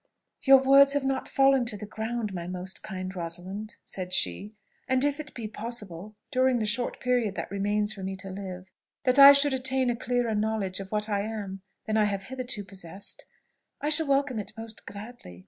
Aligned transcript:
"Your 0.41 0.57
words 0.57 0.93
have 0.93 1.03
not 1.05 1.27
fallen 1.27 1.63
to 1.65 1.77
the 1.77 1.85
ground, 1.85 2.33
my 2.33 2.47
most 2.47 2.81
kind 2.81 3.15
Rosalind," 3.15 3.75
said 3.83 4.11
she; 4.13 4.57
"and 4.87 5.05
if 5.05 5.19
it 5.19 5.31
be 5.35 5.47
possible, 5.47 6.15
during 6.31 6.57
the 6.57 6.65
short 6.65 6.99
period 6.99 7.35
that 7.35 7.51
remains 7.51 7.93
for 7.93 8.01
me 8.01 8.15
to 8.15 8.31
live, 8.31 8.65
that 9.03 9.19
I 9.19 9.31
should 9.31 9.53
attain 9.53 9.91
a 9.91 9.95
clearer 9.95 10.33
knowledge 10.33 10.79
of 10.79 10.91
what 10.91 11.07
I 11.07 11.21
am 11.21 11.61
than 11.85 11.97
I 11.97 12.05
have 12.05 12.23
hitherto 12.23 12.63
possessed, 12.63 13.25
I 13.79 13.89
shall 13.89 14.07
welcome 14.07 14.39
it 14.39 14.53
most 14.57 14.87
gladly. 14.87 15.39